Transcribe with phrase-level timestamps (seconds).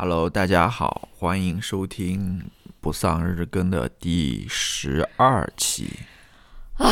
[0.00, 2.40] Hello，大家好，欢迎收听
[2.80, 5.90] 不丧日更的第十二期
[6.74, 6.86] 啊。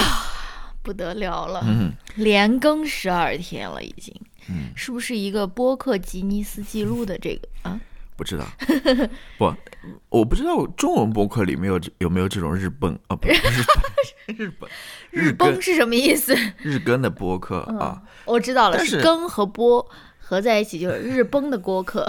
[0.82, 4.12] 不得了了，嗯连更十二天了，已经，
[4.48, 7.80] 嗯，是不是一个播客吉尼斯纪录的这个啊？
[8.16, 8.44] 不知道，
[9.38, 9.54] 不，
[10.08, 13.64] 我不知道中文播客里面有有没有这种日崩啊，不是日
[14.26, 14.68] 本 日本
[15.12, 16.34] 日更崩是什么意思？
[16.58, 19.88] 日更的播客啊，我知道了，是更和播
[20.26, 22.04] 合在一起就是日崩的播客。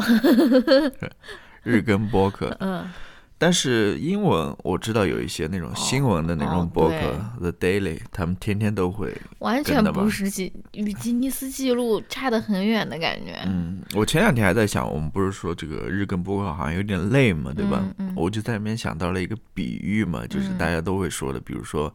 [1.64, 2.56] 日更播客。
[2.62, 2.90] 嗯，
[3.38, 6.96] 但是英文我知道有一些那种新闻的那哦种播客、
[7.40, 9.14] The Daily，他们天天都会。
[9.40, 13.38] 完全的不是吉与吉尼斯纪录差得很远的感觉。
[13.46, 17.84] 嗯，我前两天还在想，我们不是说这个日更播客好像有点累嘛，对吧？
[18.00, 21.94] 嗯嗯我就在那边想到了一个比喻嘛，就是嗯大家都会说的，比如说，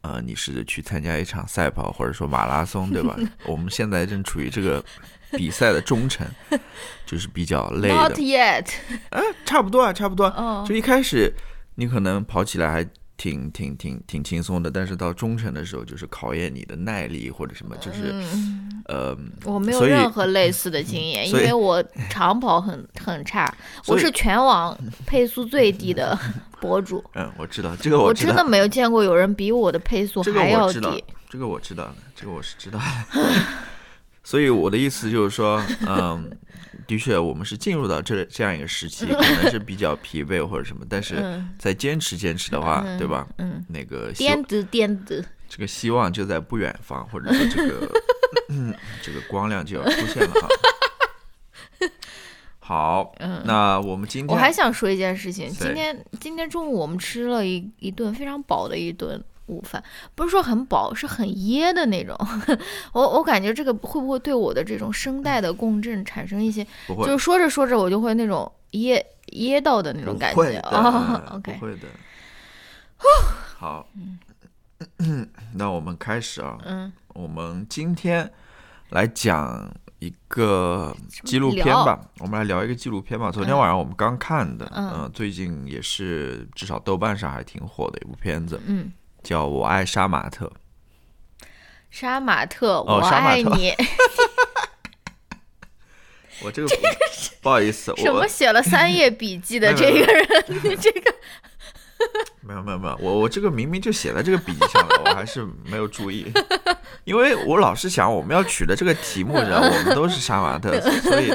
[0.00, 3.16] 呃，你是去参加一场赛跑或者说马拉松，对吧？
[3.46, 4.82] 我们现在正处于这个
[5.38, 6.26] 比赛的中程，
[7.06, 8.66] 就是比较累的 Not，yet。
[9.44, 10.30] 差不多啊，差不多
[10.66, 11.32] 就一开始
[11.76, 23.52] 你可能跑起来还挺挺挺挺轻松的，但是到中程的时候，就是考验你的耐力或者什么，就是、嗯，呃，我没有任何类似的经验，因为我长跑很很差，
[23.86, 26.18] 我是全网配速最低的
[26.60, 27.04] 博主。
[27.14, 33.22] 嗯，我知道这个知道我真的，没有见过有人比我的配速这个还要我知道低。，这个我知道的，这个我是知道的。
[34.24, 36.30] 所以我的意思就是说， 嗯，
[36.86, 41.50] 的确，我们是进入到这这样一个时期， 可能是比较疲惫或者什么，但是嗯。
[41.58, 43.26] 再坚持坚持的话，对吧？
[43.38, 47.90] 嗯，那个子颠子，这个希望就在不远方，或者说这个
[48.48, 50.48] 嗯 这个光亮就要出现了哈。
[52.58, 53.12] 好，
[53.44, 59.82] 那我们今天嗯我还想说一件事情，今天今天中午我们吃了一一顿非常饱的一顿午饭，
[60.14, 62.16] 不是说很饱，是很噎的那种。
[62.92, 71.20] 我我感觉这个会不会对我的这种声带的共振产生一些，不会就是说着说着我就会那种噎噎到的那种感觉啊。
[71.30, 71.88] 嗯 OK，不会的。
[73.58, 73.88] 好，
[75.54, 76.58] 那我们开始啊。
[76.64, 78.30] 嗯，我们今天
[78.90, 79.68] 来讲
[79.98, 83.30] 一个纪录片吧，我们来聊一个纪录片吧。
[83.30, 90.46] 昨天晚上我们刚看的，嗯呃最近也是至少豆瓣上还挺火的一部片子，嗯，叫《我爱杀马特》。
[91.90, 93.74] 杀马特，我爱你。
[96.42, 96.68] 我这个
[97.40, 100.44] 不好意思，什么写了三页笔记的这个人？
[100.48, 101.14] 你这个
[102.42, 106.26] 没有没有没有，我我这个明明就写在这个笔记上了，我还是没有注意，
[107.04, 111.32] 因为我老是想我们要取的这个题目，然 后我们都是杀马特，所以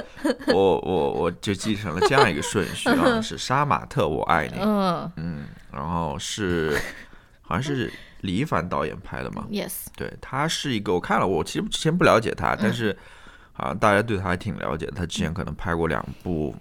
[0.48, 6.78] 我我我就继承了这样一个顺序啊， 是杀马特我爱你，嗯嗯，然后是
[7.48, 7.92] 好像是
[8.22, 12.96] 李一凡导演拍的嘛，，yes，对他是一个我看了，我其实之前不了解他，但是
[13.54, 16.54] 好像大家对他还挺了解的，他之前可能拍过两部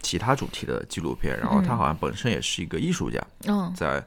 [0.00, 3.18] 其他主题的纪录片，然后他好像本身也是一个艺术家。
[3.46, 3.72] 嗯。
[3.74, 4.04] 在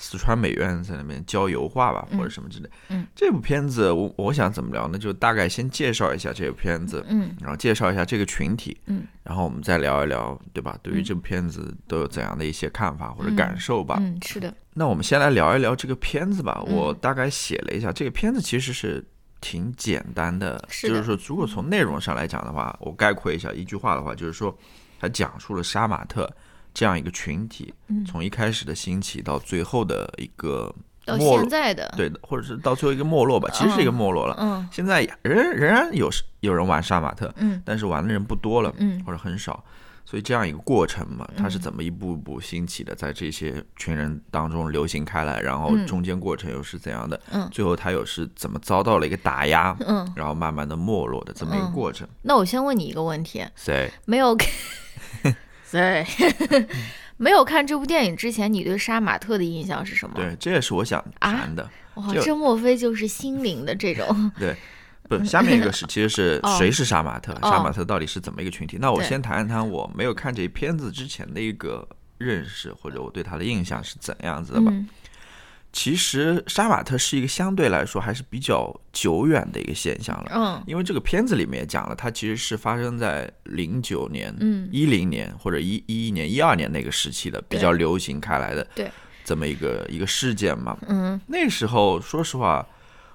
[0.00, 2.70] 四川美院在那边教油画吧，或者什么之类。
[2.88, 4.98] 嗯，这部片子我我想怎么聊呢？
[4.98, 10.78] 就大概先介绍一下这部片子，嗯然后介绍一下这个群体，嗯，然后我们再聊一聊，对吧？
[10.82, 13.98] 对于这部片子都有怎样的一些看法或者感受吧？
[14.00, 16.64] 嗯，是的，那我们先来聊一聊这个片子吧。
[16.66, 19.06] 嗯我大概写了一下，这个片子其实是
[19.40, 24.56] 挺简单的，是的就是说，如果从内容上来讲的话，我概括一下一句话的话，就是说，
[24.98, 26.30] 它讲述了杀马特
[26.72, 28.04] 这样一个群体，嗯。
[28.04, 34.36] 从一开始的兴起到最后的一个到没落现，在的，对的，或者是到最后一个没落吧，其实是一个没落了。
[34.38, 34.68] 嗯。
[34.70, 36.08] 现在仍仍然有
[36.40, 37.62] 有人玩杀马特，嗯。
[37.64, 39.02] 但是玩的人不多了，嗯。
[39.04, 39.64] 或者很少。
[40.02, 45.86] 所以这样一个过程嘛，它是怎么一步一步兴起的，在这些群人当中流行开来，然后嗯。
[45.86, 47.20] 中间过程又是怎样的？
[47.30, 47.48] 嗯。
[47.52, 51.72] 最后它又是怎么遭到了一个打压，嗯，然后慢慢的没落的这么一个嗯。
[51.72, 52.08] 过程？
[52.22, 53.88] 那我先问你一个问题，谁？
[54.04, 54.36] 没有
[55.70, 56.04] 对，
[57.16, 60.14] 没有看这部电影之前，你对杀马特的印象是什么？
[60.16, 61.68] 对，这也是我想啊谈的。
[61.94, 64.06] 哇，就这莫非就是心灵的这种？
[64.38, 64.56] 对，
[65.08, 67.32] 不，下面一个是其实是 哦谁是杀马特？
[67.42, 68.78] 哦杀马特到底是怎么一个群体？
[68.80, 71.86] 那我先谈一谈我没有看这片子之前的一个
[72.18, 74.70] 认识，或者我对他的印象是怎样子的吧。
[74.72, 74.88] 嗯
[75.72, 80.30] 其实杀马特是一个相对来说还是比较久远的一个现象了。
[80.34, 88.90] 嗯因为这个片子里面也讲了，它其实是发生在零九年、嗯一零年或者一一一年、一二年那个时期的比较流行开来的对
[89.24, 90.76] 这么一个一个事件嘛。
[90.88, 92.66] 嗯那时候说实话，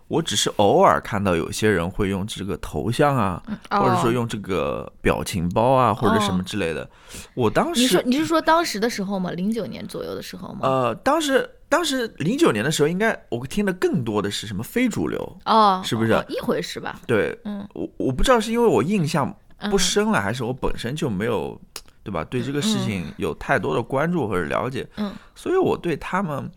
[0.08, 6.90] 我只是偶尔看到有些人会用这个头像啊，或者说哦用这个表情包啊，或者什么之类的。
[7.34, 9.32] 我当时你说时你是说当时的时候吗？
[9.32, 10.60] 零九年左右的时候吗？
[10.62, 15.40] 呃，当时当时零九年的时候，应该我听的更多的是什么非主流。
[15.46, 17.00] 哦，是不是哦一回事吧？
[17.08, 19.30] 对，嗯我我不知道是因为我印象
[19.70, 21.60] 不嗯深了，还是我本身就没有
[22.04, 22.24] 对吧？
[22.26, 26.50] 对这个事情有太多的关注或者了解，嗯，所以我对他们，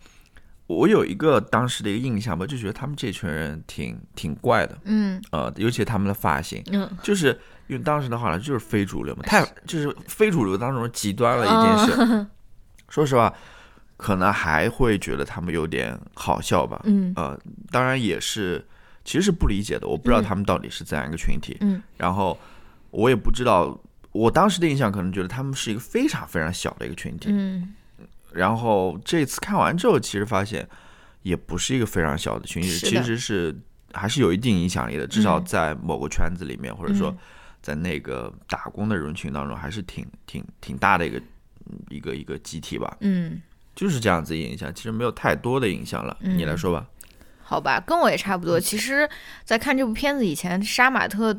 [0.67, 11.95] 我有一个当时的一个印象吧，就觉得他们这群人挺挺怪的，嗯呃，尤其他们的发型，嗯就是用当时的话来，就是非主流嘛，太就是非主流当中极端了一件事。
[11.99, 12.27] 嗯
[12.89, 13.31] 说实话，
[13.99, 16.81] 可能还会觉得他们有点好笑吧。
[16.85, 17.37] 嗯呃，
[17.69, 18.65] 当然也是，
[19.03, 19.85] 其实是不理解的。
[19.85, 22.39] 我不知道嗯他们到底是怎样一个群体，嗯然后
[22.91, 23.77] 我也不知道，
[24.13, 27.27] 我当时的印象可能觉得他们是一个非常非常小的一个群体。
[27.29, 27.75] 嗯
[28.31, 30.65] 然后这次看完之后，其实发现
[31.23, 33.53] 也不是一个非常小的群体，其实是
[33.91, 37.17] 还是有一定影响力的，至少嗯在某个圈子里面，或者说嗯
[37.61, 41.17] 在那个打工的人群当中，还是挺挺挺大的一个
[41.65, 42.95] 嗯一个一个集体吧。
[43.01, 43.41] 嗯，
[43.79, 46.17] 就是这样子影响，其实没有太多的影响了。
[46.19, 46.85] 你来嗯说吧。
[47.41, 48.59] 好吧，跟我也差不多。
[48.59, 49.09] 其实，
[49.45, 51.33] 在看这部片子以前，杀马特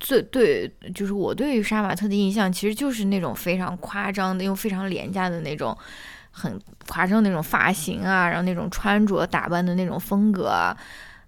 [0.00, 5.76] 最对，就是我对于杀马特的印象，其实就是那种非常夸张的，又非常廉价的那种。
[6.38, 10.76] 很夸张的那种发型啊，然后那种穿着打扮的那种风格啊，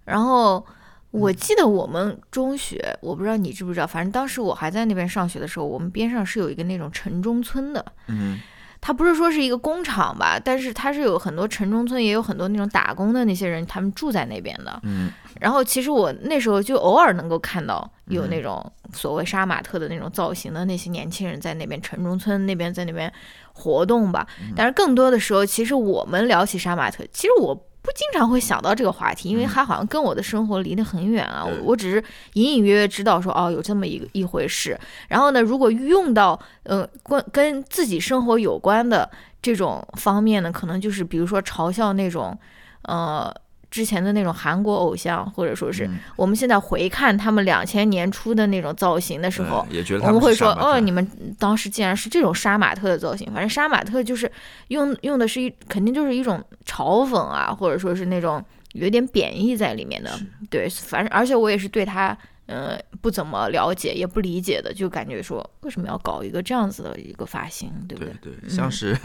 [0.05, 0.63] 然后
[1.09, 8.39] 我记得我们中学，我不知道你知不知道，反正当时我还在那边上学的时候，我们边上是有一个那种城中村的，嗯
[8.81, 14.79] 它不是说是一个工厂吧，但是它是有很多城中村，也有很多那种打工的那些人，他们住在那边的。
[14.83, 23.11] 嗯然后其实我那时候就偶尔能够看到有嗯那种所谓杀马特的那种造型的那些年轻人在那边城中村那边在那边
[23.53, 24.27] 活动吧。
[24.41, 31.43] 嗯但是更多的时候，其实我们聊起杀马特，其实我不经常会想到这个话题，因为它好像跟我的生活离得很远啊。
[31.45, 32.03] 我嗯对我只是
[32.33, 34.79] 隐隐约约知道说哦有这么一个一回事。
[35.07, 39.09] 然后呢，如果用到呃关跟自己生活有关的
[39.41, 42.37] 这种方面呢，可能就是比如说嘲笑那种
[42.83, 43.33] 呃。
[43.71, 51.07] 之前的那种韩国偶像，或者说是嗯我们现在回看他们两千年初的那种造型的时候，嗯也觉得他我们会说，哦，你们
[51.37, 53.31] 当时竟然是这种杀马特的造型。
[53.31, 54.31] 反正杀马特就是
[54.69, 58.43] 用用的是一，肯定就是一种嘲讽啊，或者说是那种
[58.73, 60.11] 有点贬义在里面的。
[60.49, 62.17] 对，反正而且我也是对他，
[62.47, 68.33] 嗯，不怎么了解，也不理解的，就感觉说为什么要搞一个这样子的一个发型，对不对对？
[68.41, 68.97] 对，像是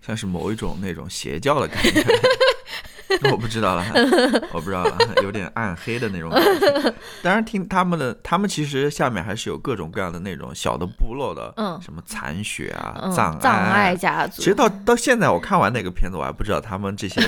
[0.00, 2.04] 像是某一种那种邪教的感觉。
[3.30, 3.84] 我不知道了，
[4.52, 6.94] 我不知道了，有点暗黑的那种感觉。
[7.22, 14.42] 当然，听他们的，他们其实下面还是有各种各样的那种小的部落的，嗯什么残血啊、嗯，藏藏爱爱家族。
[14.42, 17.20] 其实到到现在，我看完那个片子，我还不知道他们这些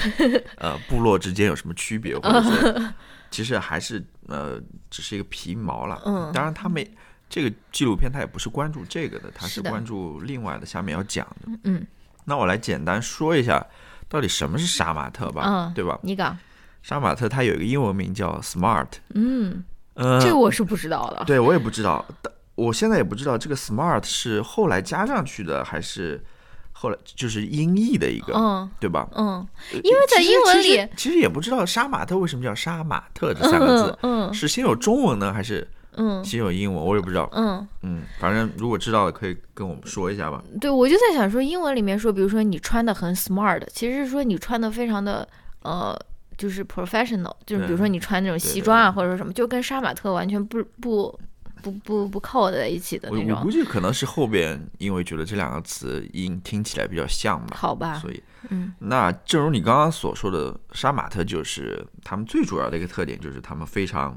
[0.56, 2.92] 呃部落之间有什么区别，或者是
[3.30, 4.60] 其实还是呃
[4.90, 6.02] 只是一个皮毛了。
[6.04, 6.84] 嗯当然他们
[7.30, 11.58] 这个纪录片它也不是关注这个的，它是关注另外的下面要讲的。
[11.64, 11.86] 嗯
[12.24, 13.64] 那我来简单说一下，
[14.08, 15.98] 到底什么是杀马特吧，嗯，对吧？
[16.02, 16.36] 你讲，
[16.82, 19.64] 杀马特它有一个英文名叫 Smart，嗯，
[19.94, 21.24] 呃，这个我是不知道的。
[21.24, 26.24] 对我也不知道，但我现在也不知道这个 Smart 是后来加上去的，还是
[26.72, 29.06] 后来就是音译的一个，嗯对吧？
[29.14, 36.84] 嗯因为在英文里其实也不知道杀马特为什么叫杀马特这三个字，嗯是先有中文呢，还是嗯先有英文？
[36.84, 37.28] 我也不知道。
[37.32, 37.66] 嗯。
[37.82, 40.42] 嗯，反正如果知道的可以跟我们说一下吧。
[40.60, 45.28] 对，我就在想说，英文里面说，比如说你穿的很 smart，其实是说你穿的非常的
[45.62, 45.98] 呃，
[46.36, 51.18] 就是 professional，就是比如说你穿那种西装啊，或者说什么，就跟杀马特完全不不
[51.60, 53.30] 不不不靠在一起的那种。
[53.30, 64.16] 我我估计可能是后边因为觉得这两个词音听起来比较像吧，好吧，所以嗯那正如你刚刚所说的，杀马特就是他们最主要的一个特点，就是他们非常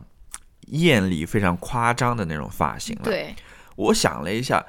[0.72, 3.04] 艳丽、非常夸张的那种发型了。
[3.04, 3.34] 对，
[3.76, 4.66] 我想了一下，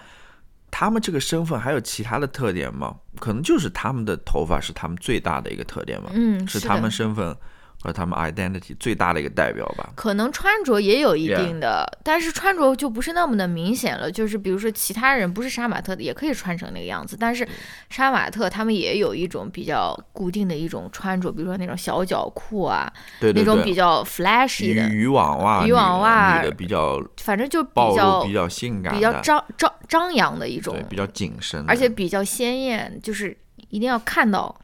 [0.71, 2.97] 他们这个身份还有其他的特点吗？
[3.19, 7.37] 可能就是他们的头发是他们最大的一个特点嘛，嗯，是他们身份
[7.83, 9.91] 和他们 identity 最大的一个代表吧。
[9.97, 14.11] 可能穿着也有一定的但是穿着就不是那么的明显了。
[14.11, 17.47] 就是比如说其他人不是杀马特的，也可以穿成那个样子，但是
[17.91, 30.75] 杀马特他们也有一种比较固定的一种穿着，比如说那种小脚裤啊，对对那种比，较 flashy 的，渔网袜，渔网袜女的比较反正就比较、比较性感，比较张张张扬的一种。
[30.75, 33.37] 对，，比较紧身，而且比较鲜艳，就是
[33.71, 34.55] 一定要看到，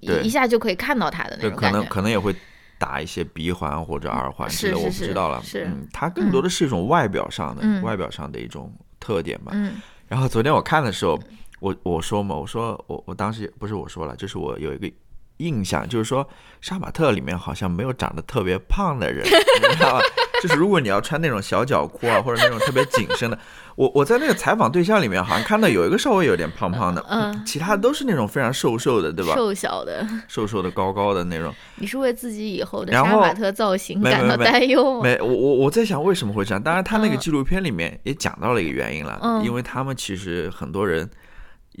[0.00, 1.82] 一一下就可以看到他的那种感觉。
[1.82, 2.34] 可能也会
[2.82, 5.40] 打一些鼻环或者耳环之类的，我不知道了。
[5.44, 9.52] 是嗯，它更多的是一种外表上的、嗯外表上的一种特点吧。
[9.54, 11.16] 嗯然后昨天我看的时候，
[11.60, 14.90] 我我说嘛，我说我我当时不是我说了，就是我有一个
[15.36, 16.28] 印象，就是说
[16.60, 20.00] 杀马特里面好像没有长得特别胖的人，你知道吧？
[20.42, 23.38] 就是如果你要穿那种小脚裤啊，或者那种特别紧身的，
[23.76, 29.34] 我我在那个采访对象里面好像看到有一个稍微有点胖胖的，嗯其他都是那种非常瘦瘦的，对吧？
[29.36, 31.54] 瘦小的，瘦瘦的、高高的那种。
[31.76, 35.04] 你是为自己以后的杀马特造型感到担忧吗？
[35.04, 36.60] 没，我我我在想为什么会这样。
[36.60, 41.08] 当然，他那个嗯纪录片里面也讲到了一个原因了，嗯因为他们其实很多人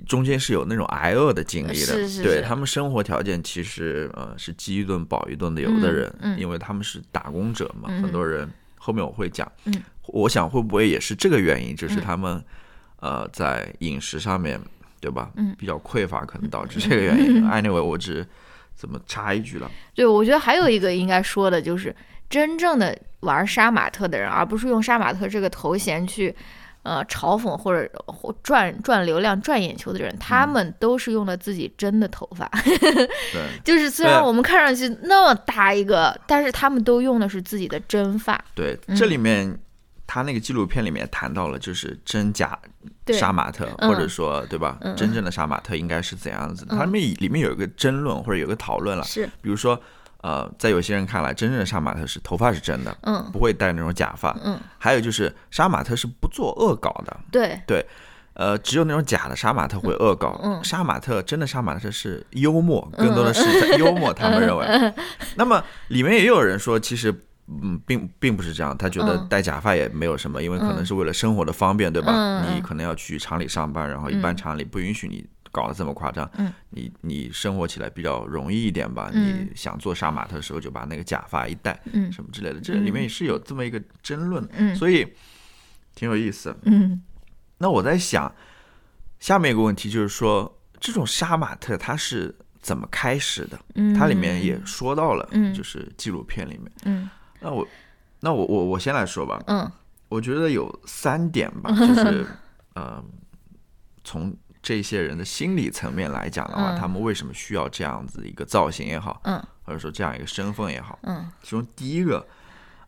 [0.06, 2.22] 中间是有那种挨饿的经历的，是是是。
[2.22, 6.36] 对他们生活条件其实呃是饥一顿饱一顿的，有的人，嗯。
[6.36, 8.02] 嗯因为他们是打工者嘛，嗯。
[8.02, 9.74] 很多人后面我会讲，嗯。
[10.06, 12.02] 我想会不会也是这个原因，就是嗯。
[12.02, 12.44] 他们、
[13.00, 14.60] 呃在饮食上面
[15.00, 15.54] 对吧，嗯。
[15.58, 17.44] 比较匮乏，可能导致这个原因。
[17.50, 18.26] anyway，我只
[18.74, 21.94] 怎么插一句了，对，我觉得还有一个应该说的就是，
[22.30, 26.34] 真正的玩杀马特的人，而不是用杀马特这个头衔去，
[26.82, 32.50] 呃，嘲讽或者或赚赚流量、赚眼球的人，他们都是用了自己真的头发。
[33.32, 33.46] 对。
[33.64, 38.42] 就是虽然我们看上去那么大一个，但是他们都用的是自己的真发。
[38.54, 39.56] 对，嗯这里面
[40.06, 42.58] 他那个纪录片里面谈到了，就是真假
[43.08, 44.76] 杀马特，嗯或者说对吧？
[44.80, 46.74] 嗯真正的杀马特应该是怎样子的？
[46.74, 49.80] 嗯它里面里面有一个争论或者有个讨论了，是，比如说
[50.22, 53.28] 呃，在有些人看来，真正的杀马特是头发是真的，嗯。
[53.32, 54.36] 不会戴那种假发。
[54.42, 57.60] 嗯，还有就是杀马特是不做恶搞的，对。
[57.66, 57.84] 对，
[58.34, 60.40] 呃，只有那种假的杀马特会恶搞。
[60.42, 64.14] 嗯杀马特真的杀马特是幽默，更多的是在 幽默。
[64.14, 64.94] 他们认为，
[65.36, 67.12] 那么里面也有人说，其实。
[67.48, 69.26] 嗯，并并不是这样，他觉得嗯。
[69.28, 72.46] 戴假发也没有什么，因为可能是为了生活的方便，对吧？
[72.54, 74.36] 你可能要去厂里上班，然后一般嗯。
[74.36, 79.10] 厂里不允许你搞得这么夸张，嗯你你生活起来比较容易一点吧。
[79.12, 85.06] 嗯你想做杀马特的时候，就把那个假发一戴，嗯什么之类的，这里面也是有这么一个争论，嗯所以
[85.94, 86.56] 挺有意思。
[86.64, 87.00] 嗯
[87.58, 88.34] 那我在想，
[89.20, 93.60] 下面一个问题就是说，这种杀马特它是怎么开始的？
[93.74, 96.72] 嗯，它里面也说到了，嗯就是纪录片里面。
[96.86, 97.08] 嗯
[97.40, 97.68] 那我，
[98.20, 99.40] 那我我我先来说吧。
[99.46, 99.70] 嗯
[100.08, 102.26] 我觉得有三点吧， 就是
[102.74, 103.02] 呃，
[104.04, 106.78] 从这些人的心理层面来讲的话，嗯。
[106.78, 109.42] 他们为什么需要这样子一个造型也好，嗯。
[109.64, 111.28] 或者说这样一个身份也好，嗯。
[111.42, 112.24] 其中第一个，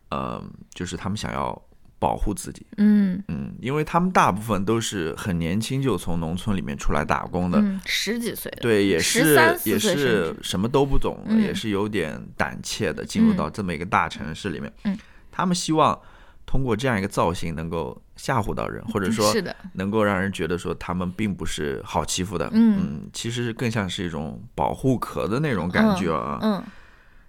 [0.09, 0.41] 呃，
[0.73, 1.61] 就是他们想要
[1.99, 2.65] 保护自己。
[2.77, 3.21] 嗯。
[3.27, 11.41] 嗯，因为他们大部分都是很年轻就从农村里面出来打工的，嗯，十几岁，对，也是也是什么都不懂，嗯。
[11.41, 13.37] 也是有点胆怯的进入嗯。
[13.37, 14.71] 到这么一个大城市里面。
[14.83, 14.97] 嗯。
[15.31, 15.99] 他们希望
[16.45, 19.33] 通过这样一个造型能够吓唬到人，或者说
[19.73, 22.49] 能够让人觉得说他们并不是好欺负的。
[22.53, 26.39] 嗯其实更像是一种保护壳的那种感觉啊。
[26.41, 26.63] 嗯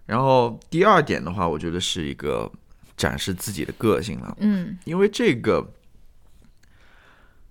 [0.06, 2.48] 然后第二点的话，我觉得是一个
[2.96, 4.36] 展示自己的个性了。
[4.38, 5.72] 嗯因为这个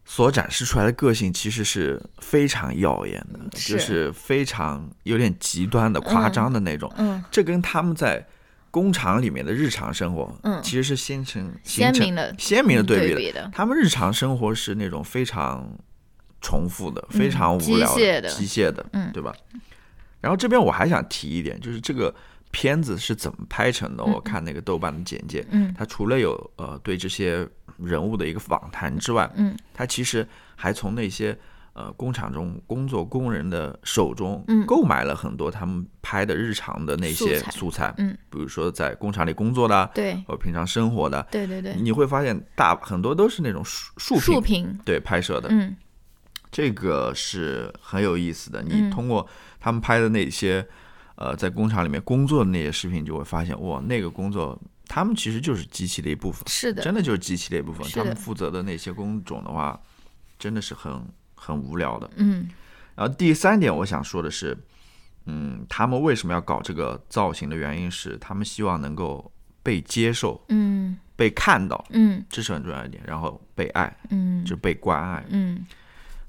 [0.06, 6.90] 所展示出来的个性其实是非常耀眼的，是就是非常有点极端的、夸张的那种。
[6.96, 8.26] 嗯这跟他们在
[8.76, 13.20] 工厂里面的日常生活，嗯其实是形成鲜明的鲜明的对比的。
[13.22, 15.66] 比的，他们日常生活是那种非常
[16.42, 19.34] 重复的、非常无聊机械的机械的，嗯对吧？
[20.20, 22.14] 然后这边我还想提一点，就是这个
[22.52, 24.04] 片子是怎么拍成的？
[24.04, 30.28] 我看那个豆瓣的简介，嗯它除了有呃对这些人物的一个访谈之外，嗯它其实
[30.58, 31.38] 还从那些
[31.76, 45.76] 呃工厂中工作工人的手中嗯购买了很多他们拍的日常的那些素材嗯比如说在工厂里工作的啊，对或者平常生活的，对对对，你会发现大很多都是那种竖竖竖屏屏，对拍摄的，嗯
[46.50, 48.64] 这个是很有意思的。
[48.64, 49.28] 你嗯通过
[49.60, 50.66] 他们拍的那些
[51.16, 57.86] 呃在工厂里面工作的那些视频，就会发现哇，那个工作他们其实就是机器的一部分，是的，真的就是机器的一部分。
[57.90, 59.78] 他们负责的那些工种的话，
[60.40, 61.06] 真的是很
[61.46, 62.10] 很无聊的。
[62.16, 62.50] 嗯。
[62.96, 64.58] 然后第三点，我想说的是，
[65.26, 70.98] 嗯，他们为什么要搞这个造型的原因是，他们希望能够被接受、嗯。
[71.18, 72.24] 被看到，嗯。
[72.30, 73.04] 这是很重要一点。
[73.06, 74.44] 然后被爱，嗯。
[74.44, 75.26] 就是被关爱。
[75.30, 75.66] 嗯。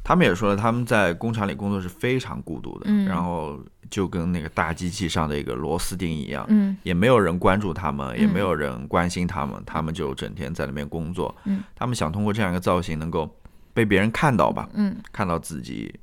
[0.02, 3.06] 他们也说了，他们在工厂里工作是非常孤独的，嗯。
[3.06, 6.76] 然后就跟那个大机器上的一个螺丝钉一样，嗯。
[6.82, 11.34] 也没有人关注他们，也没有人关心他们，他们就整天在那边工作。
[11.44, 11.62] 嗯。
[11.74, 13.28] 他们想通过这样一个造型，能够
[13.76, 15.94] 被别人看到吧，嗯看到自己，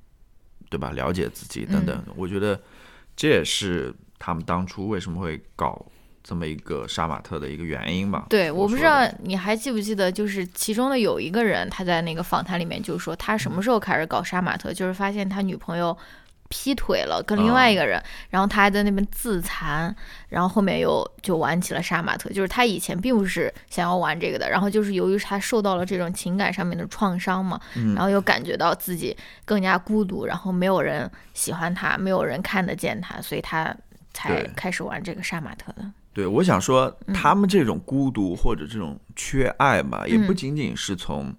[0.70, 0.92] 对吧？
[0.92, 1.98] 了解自己等等。
[2.06, 2.62] 嗯我觉得
[3.16, 5.84] 这也是他们当初为什么会搞
[6.22, 8.28] 这么一个杀马特的一个原因吧。
[8.30, 15.98] 对，我不知道你还记不记得，就是其中的有一个人，他在那个访谈里面就说，他什么时候开始搞杀马特，就是发现他女朋友
[16.54, 19.94] 劈腿了，跟另外一个人，然后他还在那边自残，
[20.30, 27.96] 然后后面又就玩起了杀马特，就是他以前并不是想要玩这个的，然后就是由于他受到了这种情感上面的创伤嘛，嗯。
[27.96, 33.76] 然后又感觉到自己更加孤独，然后没有人喜欢他，没有人看得见他，所以他
[34.14, 35.84] 才开始玩这个杀马特的。
[36.14, 37.14] 对，我想说，嗯。
[37.16, 41.34] 他们这种孤独或者这种缺爱吧，也不仅仅是从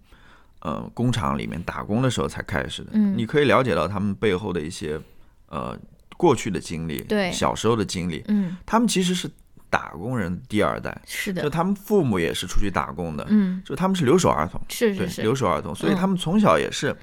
[0.65, 2.91] 呃工厂里面打工的时候才开始的。
[2.95, 3.17] 嗯。
[3.17, 5.01] 你可以了解到他们背后的一些
[5.49, 5.79] 呃
[6.17, 7.31] 过去的经历，对。
[7.31, 8.25] 小时候的经历。
[8.29, 9.31] 嗯，他们其实是
[9.69, 11.43] 打工人第二代，是的。
[11.43, 15.97] 就，他们父母也是出去打工的，嗯，就他们是留守儿童，对，是是是，留守儿童，所以嗯。
[15.97, 16.97] 他们从小也是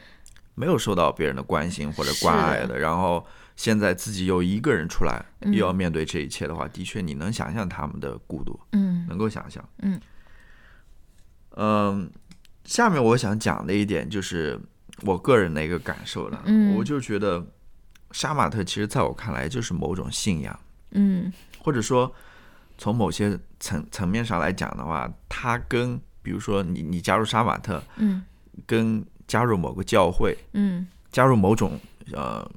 [0.55, 2.67] 没有受到别人的关心或者关爱是。
[2.67, 3.25] 的，然后
[3.57, 5.53] 现在自己又一个人出来，嗯。
[5.53, 9.05] 又要面对这一切的话，的确你能想象他们的孤独，嗯。
[9.07, 9.63] 能够想象。
[9.79, 9.99] 嗯。
[11.57, 12.09] 嗯，
[12.71, 14.57] 下面我想讲的一点就是
[15.01, 16.73] 我个人的一个感受了，嗯。
[16.77, 17.45] 我就觉得
[18.11, 20.57] 杀马特其实在我看来就是某种信仰，
[20.91, 21.33] 嗯。
[21.59, 22.09] 或者说
[22.77, 28.23] 从某些层层面上来讲的话，它跟比如说你你加入杀马特，嗯。
[28.65, 30.87] 跟加入某个教会，嗯。
[31.11, 31.77] 加入某种
[32.13, 32.49] 呃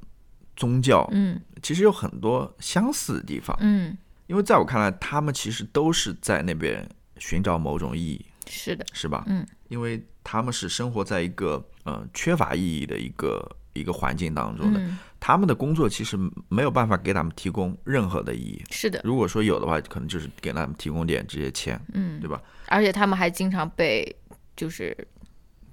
[0.54, 1.40] 宗教，嗯。
[1.61, 3.56] 其实有很多相似的地方。
[3.59, 9.25] 嗯，因为在我看来，他们其实都是在那边寻找某种意义，是的，是吧？
[9.26, 9.44] 嗯，
[9.75, 16.16] 因为他们是生活在一个呃缺乏意义的一个一个环境当中的，嗯，他们的工作其实
[16.49, 18.62] 没有办法给他们提供任何的意义。
[18.71, 22.40] 是的，如果说有的话，可能就是给他们提供点这些钱，嗯，对吧？
[22.69, 24.14] 而且他们还经常被
[24.54, 24.97] 就是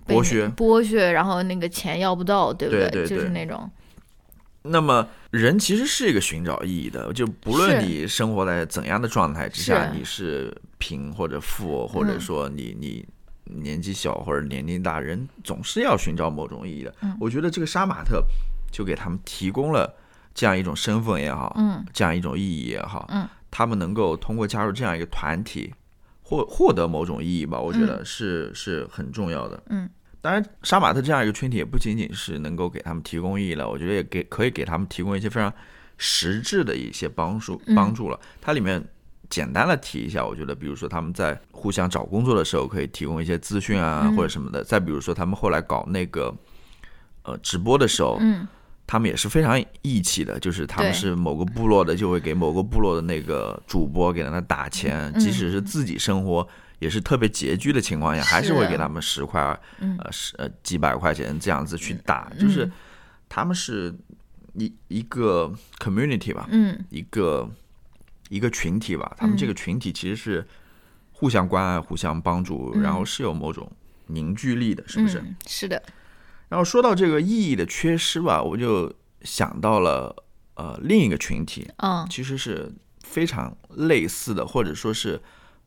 [0.08, 3.70] 被剥削剥削，然后那个钱要不到，对不对对就是那种，
[4.64, 13.06] 那么人其实是一个寻找意义的，就不论你生活在怎样的状态之下，是你是贫或者富，或者嗯说你你
[13.56, 16.94] 年纪小或者年龄大，人总是要寻找某种意义的。
[17.02, 18.24] 嗯我觉得这个杀马特
[18.72, 19.94] 就给他们提供了
[20.34, 25.74] 这样一种身份也好，嗯这样一种意义也好，嗯他们能够通过加入这样一个团体，
[26.24, 29.62] 获获得某种意义吧，我觉得是、是很重要的。
[29.68, 29.90] 嗯，
[30.22, 35.54] 当然，杀马特这样一个群体也不仅仅是能够给他们提供意义了，我觉得也给可以给他们提供一些非常
[35.98, 38.18] 实质的一些帮助嗯帮助了。
[38.40, 38.82] 它里面
[39.32, 44.16] 简单的提一下，我觉得，比如说他们在互相找工作的时候，可以提供一些资讯啊，嗯。
[44.16, 44.64] 或者什么的。
[44.64, 46.32] 再比如说，他们后来搞那个
[47.24, 48.48] 呃直播的时候，嗯。
[48.86, 55.20] 他们也是非常义气的，就是他们是某个部落的，就会给某个部落的那个主播给他们打钱，嗯。
[55.20, 56.46] 即使是自己生活
[56.80, 59.98] 也是特别拮据的情况下，还是是会给他们十块、嗯。
[60.00, 62.70] 呃十呃几百块钱这样子去打，就是
[63.30, 63.96] 他们是
[64.56, 66.78] 一一个 community 吧，嗯。
[66.90, 67.50] 一个
[68.32, 70.48] 一个群体吧，他们这个群体其实是
[71.12, 73.70] 互相关爱、互相帮助，然后是有某种
[74.08, 75.20] 凝聚力的，是不是？
[75.20, 75.84] 嗯，是的，
[76.48, 78.90] 然后说到这个意义的缺失吧，我就
[79.24, 80.16] 想到了
[80.56, 82.72] 呃另一个群体，嗯其实是
[83.04, 85.20] 非常类似的，或者说是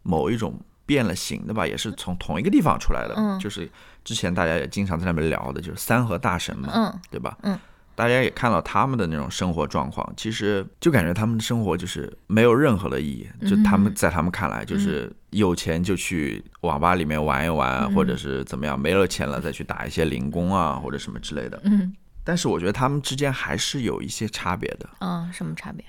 [0.03, 3.71] 某一种变了形的吧，也是从同一个地方出来的，嗯就是
[4.03, 7.37] 之前大家也经常在那边聊的，就是三和大神嘛，嗯对吧？
[7.43, 7.59] 嗯。
[7.95, 17.95] 大家也看到他们的那种生活状况，其实就感觉他们的生活就是没有任何的意义，就他们嗯在他们看来就是有钱就去网吧里面玩一玩，嗯。
[17.95, 21.61] 或者是怎么样，没了钱了再去打一些零工啊或者什么之类的。
[21.65, 21.95] 嗯。
[22.25, 25.85] 但是我觉得他们之间还是有一些差别的，嗯，什么差别？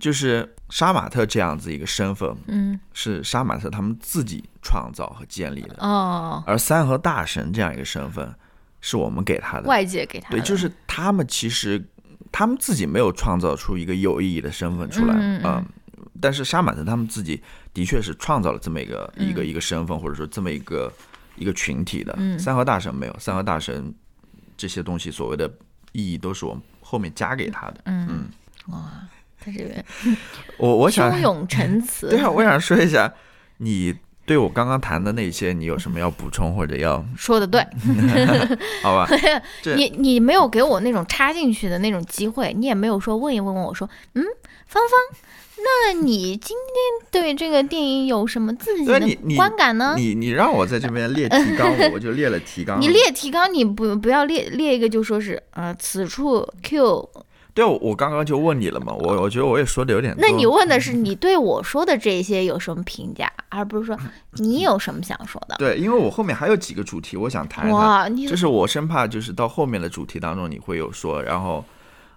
[0.00, 2.78] 就是杀马特这样子一个身份嗯。
[2.92, 8.34] 是杀马特他们自己创造和建立的，哦，而三和大神这样一个身份
[8.80, 9.68] 是我们给他的。
[9.68, 11.82] 外界给他的对，就是他们其实
[12.30, 15.66] 他们自己没有创造出一个有意义的身份出来，嗯嗯嗯
[16.20, 17.42] 但是杀马特他们自己
[17.74, 20.92] 的确是创造了这么一个、一个嗯一个身份，或者说这么一个
[21.36, 22.14] 一个群体的。
[22.16, 23.94] 嗯三河大神没有，三河大神
[24.56, 25.46] 这些东西所谓的
[25.92, 27.80] 意义都是我们后面加给他的。
[27.84, 28.28] 嗯
[28.68, 28.90] 哇，
[29.38, 29.84] 他这个
[30.58, 33.12] 我我想胸勇陈词， 对啊，我想说一下，
[33.58, 33.94] 你
[34.26, 37.64] 对我刚刚谈的那些，你有什么要补充或者要说的对，
[38.82, 39.08] 好吧？
[39.76, 44.24] 你你没有给我那种插进去的那种机会，你也没有说问一问我说，嗯，
[44.66, 45.20] 芳芳，
[45.58, 49.00] 那你今天对这个电影有什么自己的
[49.36, 49.94] 观感呢？
[49.96, 52.80] 你你让我在这边列提纲，我我就列了提纲。
[52.80, 57.08] 你列提纲，你不不要列列一个就说是呃此处 Q，
[57.56, 60.14] 对，我我刚刚就问你了嘛，我我觉得我也说的有点。
[60.18, 63.98] 那你问的是你对我说的这些有什么评价，而不是说
[64.32, 65.56] 你有什么想说的。
[65.56, 67.80] 对，因为我后面还有几个主题，我想谈一谈。
[67.80, 71.64] 哇，你就是我生怕就是到后面的主题当中你会有说，然后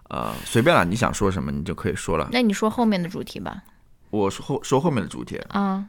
[0.10, 2.28] 呃随便了，你想说什么你就可以说了。
[2.34, 3.64] 那你说后面的主题吧。
[4.10, 5.86] 我说后说后面的主题，啊，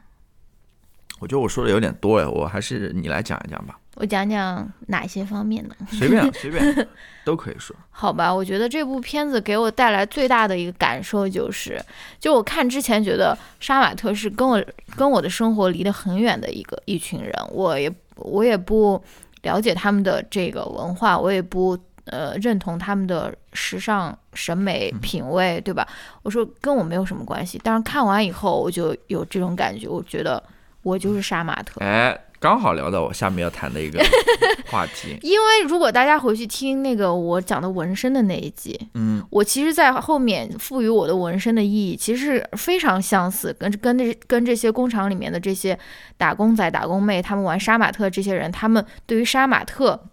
[1.19, 5.75] 我觉得我说的有点多哎，我还是你来讲一讲吧，我讲讲哪些方面呢。
[5.89, 6.87] 随便 随便
[7.23, 7.75] 都可以说。
[7.89, 11.79] 好吧，我觉得这部片子给我带来最大的一个感受就是，
[12.19, 14.63] 就我看之前觉得杀马特是跟我
[14.95, 19.01] 跟我的生活离得很远的一个一群人，我也我也不
[19.43, 25.87] 了解他们的这个文化，我也不呃认同他们的时尚审美品味，对吧？
[26.23, 27.59] 我说跟我没有什么关系。
[27.63, 30.41] 但是看完以后，我就有这种感觉，我觉得
[30.81, 31.79] 我就是杀马特。
[31.81, 34.03] 哎，刚好聊到我下面要谈的一个
[34.65, 35.15] 话题。
[35.21, 45.77] 因为如果大家回去听那个我讲的纹身的那一集，嗯，我其实，在后面赋予我的纹身的意义，其实是非常相似，跟跟这跟这些工厂里面的这些
[46.17, 50.07] 打工仔、打工妹，他们玩杀马特这些人，他们对于杀马特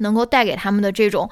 [0.00, 1.26] 能够带给他们的这种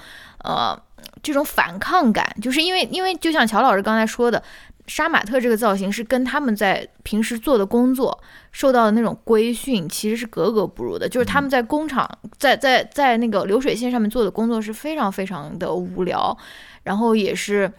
[0.45, 0.75] 呃
[1.23, 4.43] 这种反抗感，就是因为因为就像乔老师刚才说的。
[4.89, 8.21] 杀马特这个造型是跟他们在平时做的工作
[8.51, 16.37] 受到的那种规训其实是格格不入的，就是他们在工厂在在在那个流水线上面做的工作是非常非常的无聊，
[16.83, 17.71] 然后也是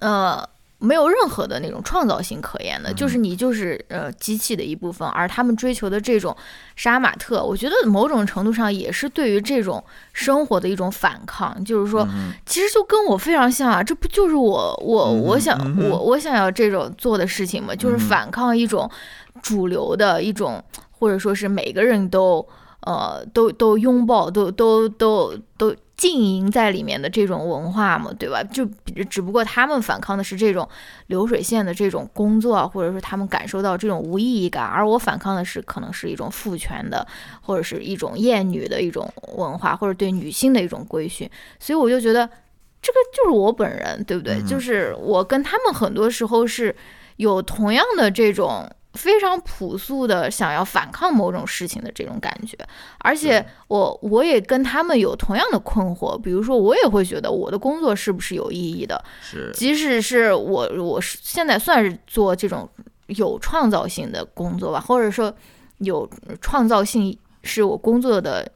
[0.00, 0.46] 呃
[0.78, 6.36] 没有任何的那种创造性可言的，就是你就是呃机器的一部分，而他们追求的这种
[6.76, 12.06] 杀马特，我觉得某种程度上也是对于这种生活的一种反抗，就是说
[12.44, 17.74] 其实就跟我非常像啊，这不就是我我我想我我想要这种做的事情吗？
[17.74, 18.90] 就是反抗一种
[19.42, 22.46] 主流的一种，或者说是每个人都
[22.82, 25.74] 呃都都拥抱都都都都。
[25.96, 28.42] 经营在里面的这种文化嘛，对吧？
[28.44, 28.66] 就
[29.08, 30.68] 只不过他们反抗的是这种
[31.06, 37.06] 流水线的这种工作，或者说他们感受到这种无意义感，而我反抗的是可能是一种父权的，
[37.40, 41.28] 或者是一种厌女的一种文化，或者对女性的一种规训。
[41.58, 42.28] 所以我就觉得
[42.82, 44.42] 这个就是我本人，对不对？
[44.42, 46.76] 就是我跟他们很多时候是
[47.16, 48.70] 有同样的这种。
[48.96, 52.56] 非常朴素的想要反抗某种事情的这种感觉，
[52.98, 59.04] 而且我我也跟他们有同样的困惑，比如说我也会觉得我的工作是不是有意义的？
[59.20, 62.68] 是，即使是我我是现在算是做这种
[63.08, 65.32] 有创造性的工作吧，或者说
[65.78, 66.08] 有
[66.40, 68.50] 创造性是我工作的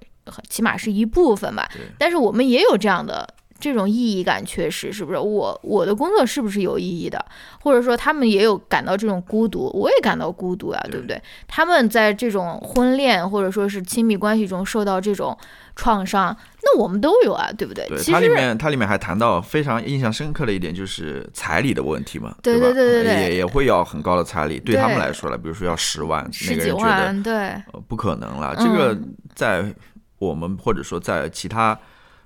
[0.48, 3.28] 起码是一部分吧，但是我们也有这样的。
[3.60, 7.24] 这种意义感缺失，是不是我我的工作是不是有意义的？
[7.60, 11.20] 或者说他们也有感到这种孤独，我也感到孤独呀，对不对？
[11.46, 15.36] 他们在这种婚恋或者说是亲密关系中受到这种
[15.76, 17.86] 创伤，那我们都有啊，对不对？
[17.88, 28.56] 对，它里面它里面还谈到非常印象深刻的一点就是彩礼的问题嘛，对对对对对，也也会要很高的彩礼，对他们来说了，比如说要十万，十几万，对，不可能了。
[28.56, 28.98] 这个
[29.34, 29.64] 在
[30.18, 31.78] 我们或者说在其他。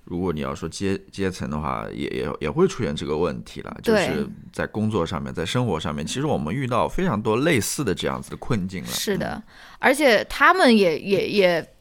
[0.04, 8.88] 如果你要说阶阶层的话，也也也会出现这个问题了，就是在工作上面，在生活上面，其实我们遇到非常多类似的这样子的困境了。
[8.88, 9.42] 是的，
[9.78, 11.74] 而且他们也也也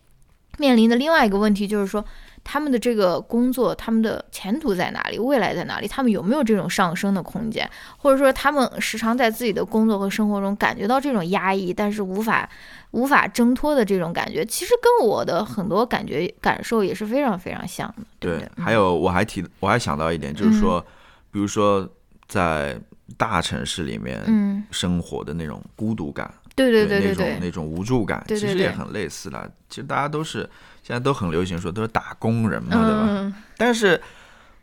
[0.57, 2.03] 面临的另外一个问题就是说。
[2.43, 5.17] 他们的这个工作，他们的前途在哪里？
[5.17, 5.87] 未来在哪里？
[5.87, 7.69] 他们有没有这种上升的空间？
[7.97, 12.49] 或者说，他们时常在自己的工作和生活中感觉到这种压抑，但是无法
[12.91, 18.03] 无法挣脱的这种感觉，其实跟我的很多感觉感受也是非常非常像的。
[18.19, 20.85] 对，还有我还提，我还想到一点，就是说，
[21.31, 21.87] 比如说
[22.27, 22.77] 在
[23.17, 29.49] 大城市里面生活的那种孤独感，对对对对对，那种那种无助感，其实也很类似的。
[29.69, 30.49] 其实大家都是。
[30.83, 33.33] 现在都很流行说都是打工人嘛，对吧？
[33.57, 33.99] 但是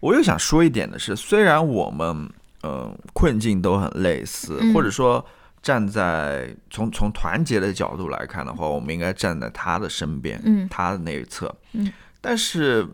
[0.01, 2.29] 我又想说一点的是，虽然我们
[2.63, 5.25] 嗯困境都很类似，或者说
[5.63, 11.91] 站在从从团结的角度来看的话，我们应该站在他的身边，嗯，他的那一侧，嗯。
[12.21, 12.87] 但是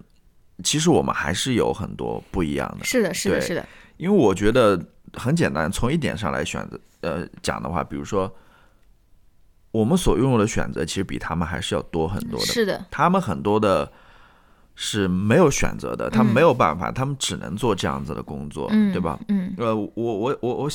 [0.62, 3.66] 其实我们还是有很多不一样的，是的，是的，是的。
[3.96, 4.80] 因为我觉得
[5.14, 8.32] 很简单，从一点上来选择呃讲的话，比如说。
[9.76, 12.46] 我们所拥有的选择其实比他们还是要多很多的。
[12.46, 13.92] 是的，他们很多的
[14.74, 19.18] 是没有选择的，他们没有办法，他们只能做这样子的工作，对吧？
[19.28, 20.70] 嗯，呃，我我我我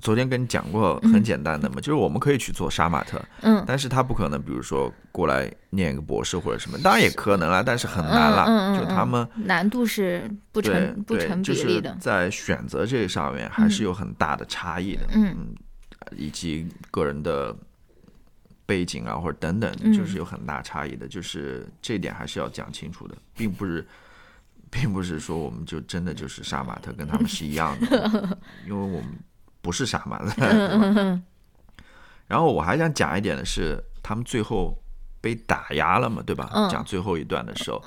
[0.00, 15.54] 昨天跟你讲过很简单的嘛，就是我们可以去做杀马特，嗯，但是他不可能，比如说过来念一个博士或者什么，当然也可能了，但是很难了，就他们难度是不成不成比例的，在选择这上面还是有很大的差异的，嗯，
[16.16, 17.54] 以及个人的。
[18.64, 23.86] 背景啊，或者等等，就是有很大差异的，就是这点还是要讲清楚的，并不是，
[24.70, 29.18] 并不是说我们就真的就是杀马特，跟他们是一样的， 因为我们
[29.60, 30.46] 不是杀马特。
[32.28, 34.78] 然后我还想讲一点的是，他们最后
[35.20, 36.68] 被打压了嘛，对吧？
[36.70, 37.82] 讲最后一段的时候，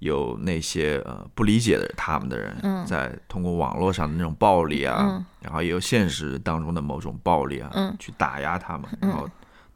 [0.00, 9.28] 有那些呃不理解的他们的人，在通过网络上的那种暴力啊，然后也有现实当中的某种暴力啊，去打压他们，然后。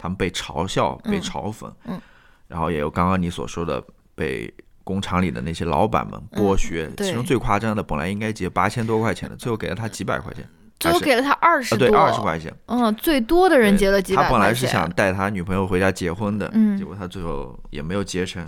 [0.02, 2.00] 他们被嘲笑、被嘲讽，嗯，
[2.48, 3.80] 然后也有刚刚你所说的
[4.16, 10.44] 被工厂里的那些老板们剥削，其中最夸张的，本来应该结八千多块钱的，最后给了他几百块钱，
[10.80, 14.24] 最后给了他二十多，对，二十块钱，嗯，最多的人结了几百。
[14.24, 18.44] 他本来是想带他女朋友回家结婚的，嗯，结果他最后也没有结成。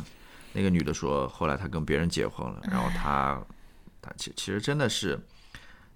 [0.54, 3.40] 那个女的说，后来他跟别人结婚了，然后他，
[4.02, 5.16] 他其其实真的是，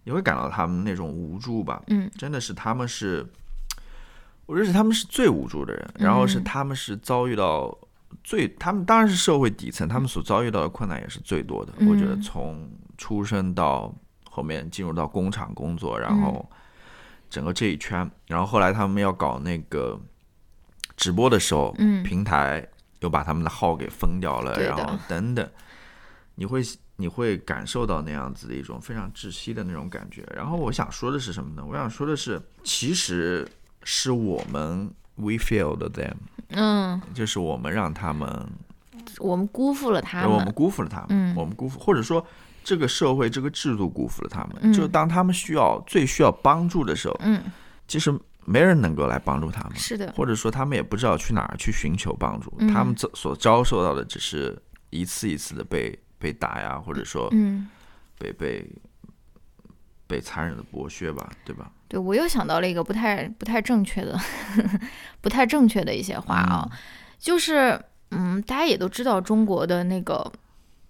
[0.04, 3.26] 你会感到他们那种无助吧，嗯，真的是他们是。
[4.48, 7.76] 我认识他们是最无助的人，然后是他们是遭遇到
[8.24, 11.72] 最，他们当然是社会底层，他们所遭遇到的困难也是最多的。
[11.80, 16.50] 我觉得从出生到后面进入到工厂工作，然后
[17.28, 20.00] 整个这一圈，然后后来他们要搞那个
[20.96, 21.70] 直播的时候，
[22.02, 22.66] 平台
[23.00, 25.46] 又把他们的号给封掉了，然后等等，
[26.36, 26.62] 你会
[26.96, 30.26] 你会感受到那样子的一种非常窒息的那种感觉。
[30.34, 31.62] 然后我想说的是什么呢？
[31.62, 33.46] 我想说的是，其实
[33.84, 36.14] 是我们 we failed them，
[36.50, 38.48] 嗯，就是我们让他们，
[39.18, 42.24] 我们辜负了他们，我们辜负了他们，嗯我们辜负，或者说
[42.62, 44.56] 这个社会这个制度辜负了他们。
[44.60, 47.42] 嗯就当他们需要最需要帮助的时候，嗯，
[47.86, 48.12] 其实
[48.44, 49.76] 没人能够来帮助他们。
[49.76, 54.60] 是的，或者说他们也不知道去哪儿去寻求帮助，嗯他们遭所遭受到的只是
[54.90, 57.68] 一次一次的被被打呀，或者说嗯。
[58.20, 58.68] 被被
[60.08, 61.70] 被残忍的剥削吧，对吧？
[61.86, 64.18] 对，我又想到了一个不太不太正确的、
[65.20, 66.68] 不太正确的一些话啊，
[67.18, 70.32] 就是嗯，大家也都知道中国的那个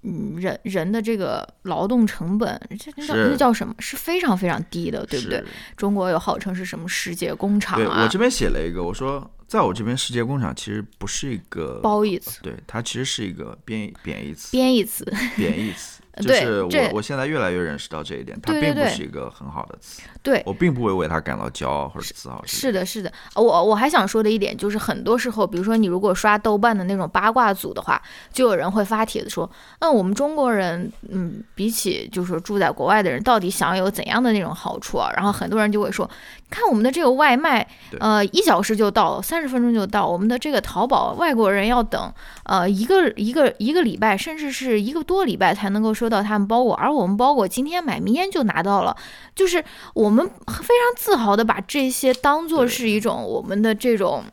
[0.03, 3.75] 嗯人人的这个劳动成本，这那叫那叫什么？
[3.81, 5.45] 是非常非常低的，对不对？
[5.77, 15.05] 中国有号称是什么世界工厂对啊，我这边写了一个，我说在我这边世界工厂其实不是一个褒义词、对，它其实是一个贬贬义词，贬义词，
[15.37, 16.03] 贬义词。
[16.19, 22.43] 就对是我我现在越来越认识到这一点，它并不是一个很好的词，对，我并不会为它感到骄傲或者自豪。
[22.47, 28.01] 是的，是的，我我还想说的一点就是，很多时候，比如说你如果刷豆瓣的那种八卦组的话，
[28.33, 29.51] 就有人会发帖子说，
[29.81, 35.11] 嗯，我们中国人，嗯，比起就是住在国外的人，到底享有怎样的那种好处啊？
[35.15, 36.09] 然后很多人就会说，
[36.51, 37.67] 看我们的这个外卖，
[38.01, 42.13] 呃，一小时就到，三十分钟就到，我们的这个淘宝，外国人要等，
[42.45, 48.97] 呃，一个一个一个礼拜，甚至是一个多礼拜才能够收到他们包裹，而我们包裹今天买，明天就拿到了，
[49.35, 49.63] 就是
[49.95, 54.25] 我们非常自豪的把这些当做是一种我们的这种。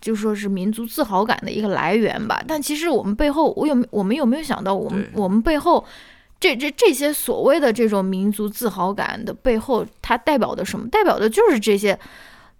[0.00, 5.82] 就说是民族自豪感的一个来源吧，但其实我们背后，我有我们有没有想到，我们我们背后
[6.44, 10.86] 这这这些所谓的这种民族自豪感的背后，它代表的什么？
[10.90, 11.98] 代表的就是这些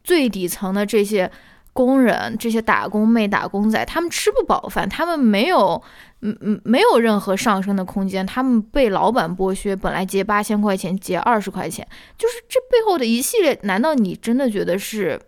[0.03, 1.31] 最底层的这些
[1.75, 5.83] 工人、这些打工妹、打工仔，他们吃不饱饭，他们没有，
[6.23, 15.21] 嗯嗯，没有任何上升的空间，他们被老板剥削，本来结八千块钱，结二十块钱，就是这背后的一系列，难道你真的觉得是？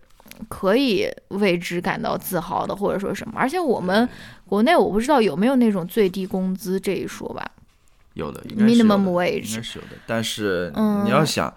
[0.48, 3.34] 可以为之感到自豪的，或者说什么？
[3.36, 4.06] 而且我们
[4.46, 7.42] 国内我不知道有没有那种最低工资这一说吧？
[8.16, 9.96] 有的，应该是有的 Minimum 应 wage 该是有的。
[10.06, 11.54] 但是嗯你要想，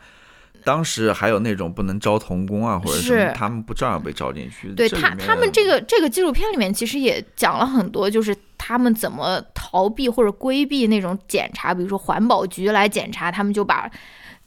[0.64, 4.72] 当时还有那种不能招童工啊，或者什么是，他们不照样被招进去？
[4.74, 13.90] 对他，他们这个这个纪录片里面其实也讲了很多，就是他们怎么逃避或者规避那种检查，比如说环保局来检查，他们就把。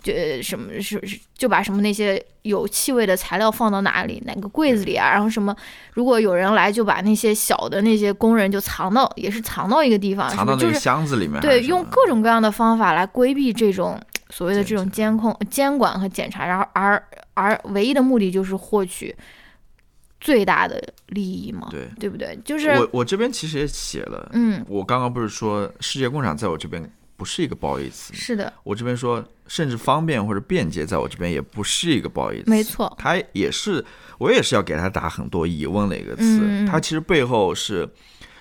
[0.02, 0.12] 就
[0.42, 5.54] 什么是是就把什么那些有气味的材料放到哪里哪个柜子里啊，然后什么
[5.92, 17.02] 如果有人来就把那些小的那些工人就藏到也是藏到一个地方，藏到那个箱子里面对用各种各样的方法来规避这种所谓的这种监控、监管和检查，然后而
[17.34, 19.14] 而唯一的目的就是获取
[20.20, 21.88] 最大的利益嘛，对。
[21.98, 22.36] 对不对？
[22.44, 26.82] 就是我我这边其实也写了，嗯，我刚刚不是说世界工厂在我这边
[27.16, 28.12] 不是一个褒义词？
[28.14, 32.50] 是的，我这边说，甚至方便或者便捷，在我这边也不是一个褒义词。
[32.50, 33.84] 没错，它也是，
[34.18, 36.66] 我也是要给它打很多疑问的一个词。
[36.66, 37.88] 它其实背后是，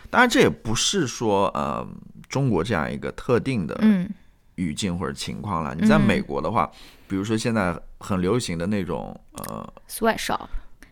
[0.09, 1.87] 当然这也不是说呃
[2.27, 4.09] 中国这样一个特定的嗯
[4.55, 5.75] 语境或者情况了。
[5.79, 6.71] 你在嗯美国的话，
[7.07, 10.47] 比如说现在很流行的那种呃，，sweatshop，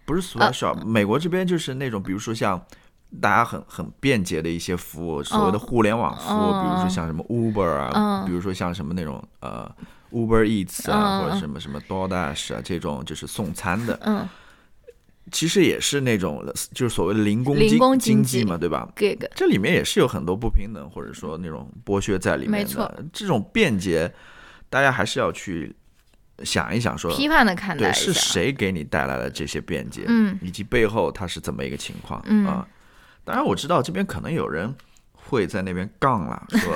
[0.05, 2.61] 不是 sweatshop，、美国这边就是那种，比如说像。
[3.21, 8.25] 大家很很便捷的一些服务，所谓的互联网服务，嗯比如说像什么 Uber 啊，嗯。
[8.25, 9.69] 比如说像什么那种呃
[10.11, 14.27] Uber Eats 啊，嗯或者什么什么 DoorDash 啊，这种就是送餐的，嗯。
[15.31, 16.43] 其实也是那种
[16.73, 18.91] 就是所谓的零工零工经经济济嘛，对吧？
[19.35, 22.57] 这里面也是有很多不平等或者说那种剥削在里面的。
[22.57, 22.91] 没错。
[23.13, 24.11] 这种便捷，
[24.71, 25.75] 大家还是要去
[26.43, 30.35] 想一想说，批判的看待是，谁给你带来了这些便捷，嗯。
[30.41, 32.47] 以及背后它是怎么一个情况、嗯。
[32.47, 32.67] 啊？
[33.29, 34.73] 当然我知道这边可能有人
[35.13, 36.73] 会在那边杠了，说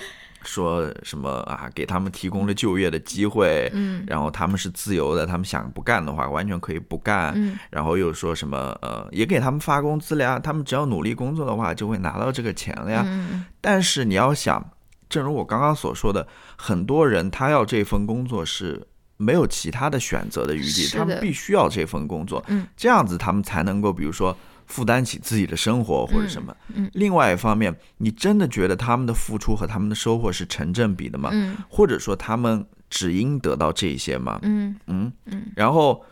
[0.42, 13.02] 说什么啊，给他们提供了就业的机会，嗯然后他们是自由的，他们想不干的话完全可以不干，嗯然后又说什么呃，也给他们发工资了呀，他们只要努力工作的话就会拿到这个钱了呀。
[13.06, 14.66] 嗯但是你要想，
[15.10, 16.26] 正如我刚刚所说的，
[16.56, 18.82] 很多人他要这份工作是
[19.18, 24.34] 没有其他的选择的余地，他们必须要这份工作，嗯这样子他们才能够，比如说
[24.72, 26.56] 负担起自己的生活或者什么。
[26.74, 26.90] 嗯。
[26.94, 31.28] 另外一方面，你真的觉得他们的付出和他们的收获是成正比的吗？
[31.30, 31.58] 嗯。
[31.68, 34.40] 或者说他们只应得到这些吗？
[34.42, 35.12] 嗯嗯？
[35.26, 35.42] 嗯。
[35.54, 36.02] 然后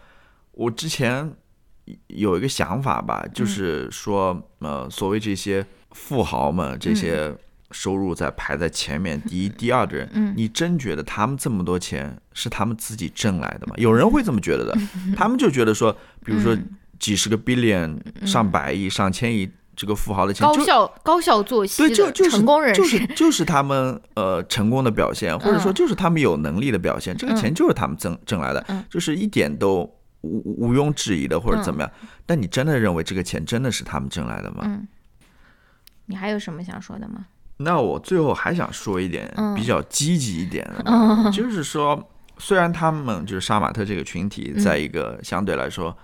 [0.52, 1.32] 我之前
[2.08, 7.34] 有一个想法吧，嗯就是说，呃，所谓这些富豪们，这些
[7.70, 10.34] 收入在排在前面第一、第二的人，嗯。
[10.36, 13.74] 你真觉得他们这么多钱是他们自己挣来的吗？
[13.78, 14.78] 有人会这么觉得的，
[15.16, 19.50] 他们就觉得说，比如说嗯几十个 billion、上百亿、上千亿。
[19.76, 31.90] 这个富豪的钱，就高效高效作息对，就就是成功人士，就是就是他们呃成功的表现，或者说嗯就是他们有能力的表现，这个钱就是他们挣挣来的嗯，就是一点都无毋庸置疑的，或者怎么样。
[32.26, 34.64] 但你真的认为这个钱真的是他们挣来的吗？
[34.64, 34.86] 嗯，
[36.04, 37.24] 你还有什么想说的吗？
[37.56, 45.96] 那我最后还想说一点嗯比较积极一点的吧， 就是说，虽然他们就是杀马特这个群体，嗯在一个相对来说。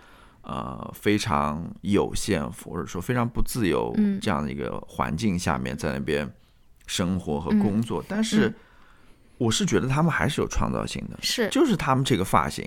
[0.48, 4.20] 呃，非常有限，或者说非常不自由嗯。
[4.20, 6.32] 这样的一个环境下面，在那边
[6.86, 8.54] 生活和嗯工作，但是
[9.38, 12.64] 我是觉得他们还是有创造性的，是，就是他们这个发型，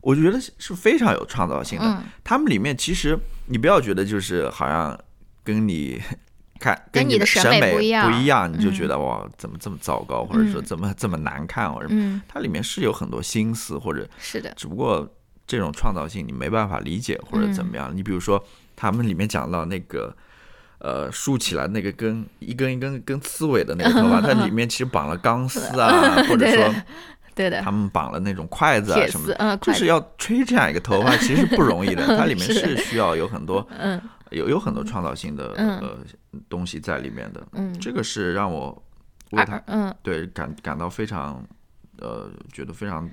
[0.00, 1.84] 我觉得是非常有创造性的。
[1.84, 4.98] 嗯，他们里面其实你不要觉得就是好像
[5.44, 6.00] 跟你
[6.58, 8.10] 看跟你的审审美不一样。
[8.10, 8.72] 不一样，你就嗯。
[8.72, 10.64] 觉得哇怎么这么糟糕，或者说嗯。
[10.64, 15.06] 怎么这么难看，或者嗯，它里面是有很多心思，或者是的，只不过
[15.50, 17.90] 这种创造性你没办法理解或者怎么样。
[17.94, 18.42] 你比如说
[18.76, 20.14] 他们里面讲到那个。
[20.82, 26.74] 呃，竖起来那个跟一根一根跟刺猬的那个头发， 它里面其实绑了钢丝啊， 或者说
[27.34, 32.06] 对的他，们绑了那种筷子啊什么的，，就是要吹这样一个头发，其实不容易的。
[32.16, 35.98] 它里面是是需要有很多嗯有有很多创造性的嗯呃
[36.48, 37.46] 东西在里面的。
[37.52, 38.82] 嗯，这个是让我
[39.32, 41.44] 为他嗯对感感到非常
[41.98, 43.06] 呃觉得非常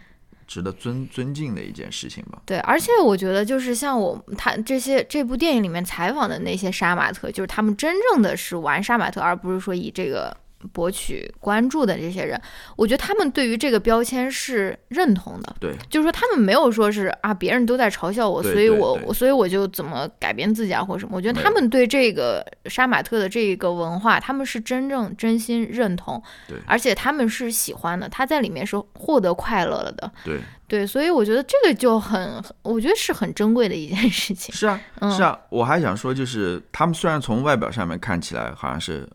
[0.48, 2.42] 值得尊尊敬的一件事情吧。
[2.46, 10.36] 对，而且我觉得就是像我他这些这部电影里面采访的那些杀马特，就是他们真正的是玩杀马特，而不是说以这个
[10.72, 12.40] 博取关注的这些人，
[12.76, 15.56] 我觉得他们对于这个标签是认同的。
[15.60, 21.16] 对就是说，他们没有说是啊，别人都在嘲笑我，所以我所以我就怎么改变自己啊，或者什么。
[21.16, 30.12] 我觉得他们对这个杀马特的这个文化，他们是真正真心认同，对而且他们是喜欢的，他在里面是获得快乐了的。
[30.24, 34.54] 对，对，所以我觉得这个就很，我觉得是很珍贵的一件事情。
[34.54, 35.38] 是啊嗯是啊。
[35.50, 39.08] 我还想说，就是他们虽然从外表上面看起来好像是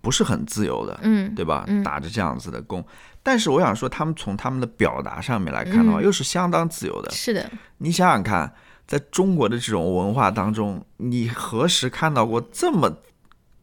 [0.00, 1.64] 不是很自由的，嗯，对吧？
[1.68, 2.84] 嗯打着这样子的工，
[3.22, 7.10] 但是我想说，他们从他们的表达上面来看的话，嗯又是相当自由的。
[7.10, 8.52] 是的，你想想看，
[8.86, 12.90] 在中国的这种文化当中，你何时看到过这么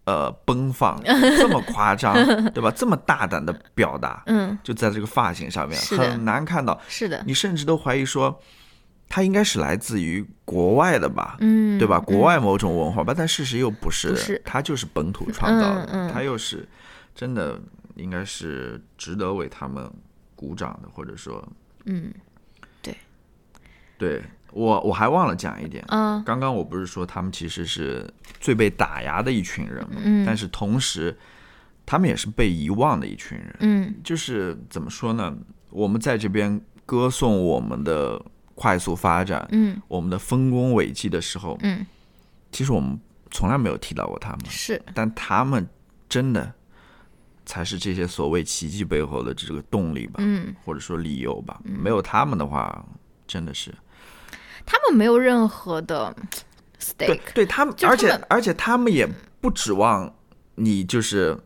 [0.06, 1.02] 呃奔放、
[1.38, 2.14] 这么夸张，
[2.54, 2.72] 对吧？
[2.76, 6.80] 这么大胆的表达，嗯，就在这个发型上面，很难看到。
[6.88, 8.40] 是的，你甚至都怀疑说，
[9.08, 11.38] 它应该是来自于国外的吧？
[11.40, 11.98] 嗯，对吧？
[12.00, 16.68] 嗯国外某种文化吧，但事实又不是的，不是它就是本土创造的，嗯嗯它又是
[17.14, 17.60] 真的，
[17.96, 19.90] 应该是值得为他们
[20.36, 21.48] 鼓掌的，或者说，
[21.86, 22.12] 嗯
[22.82, 22.96] 对
[23.98, 28.06] 对我我还忘了讲一点，啊刚刚我不是说他们其实是
[28.40, 31.18] 最被打压的一群人嘛，嗯但是同时
[31.86, 35.34] 他们也是被遗忘的一群人，嗯就是怎么说呢？
[35.70, 38.22] 我们在这边歌颂我们的
[38.56, 39.80] 快速发展，嗯。
[39.88, 41.86] 我们的丰功伟绩的时候，嗯，
[42.52, 44.82] 其实我们从来没有提到过他们，是。
[44.94, 45.68] 但他们
[46.10, 46.52] 真的
[47.46, 51.60] 才是这些所谓奇迹背后的这个动力吧，嗯，或者说理由吧。
[51.64, 52.86] 没有他们的话，
[53.28, 53.74] 真的是。
[54.66, 56.16] 他们没有任何的
[56.98, 59.08] 对 stake，对他们，而且而且他们也
[59.40, 60.12] 不指望
[60.56, 61.38] 你就是。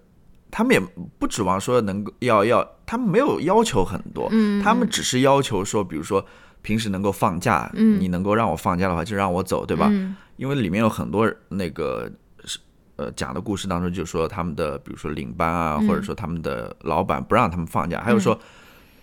[0.52, 0.80] 他们也
[1.20, 4.60] 不指望说能够要要，他们没有要求很多，嗯。
[4.64, 6.26] 他们只是要求说，比如说
[6.62, 8.00] 平时能够放假，嗯。
[8.00, 9.88] 你能够让我放假的话，就让我走，对吧？
[9.92, 10.16] 嗯。
[10.38, 12.10] 因为里面有很多那个
[12.46, 12.60] 是
[12.96, 15.88] 呃讲的故事当中，就说他们的比如说领班啊，嗯。
[15.88, 18.40] 或者说他们的老板不让他们放假，还有说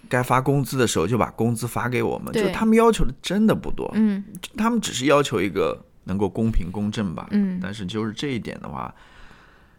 [0.09, 4.25] 该发工资的时候就把工资发给我们，就他们要求的真的不多，嗯。
[4.57, 7.29] 他们只是要求一个能够公平公正吧。
[7.31, 7.59] 嗯。
[7.62, 8.95] 但是就是这一点的话。